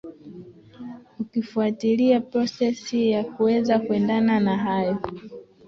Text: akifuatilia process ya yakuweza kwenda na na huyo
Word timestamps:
akifuatilia 1.21 2.21
process 2.21 2.93
ya 2.93 3.05
yakuweza 3.09 3.79
kwenda 3.79 4.21
na 4.21 4.39
na 4.39 4.63
huyo 4.63 4.99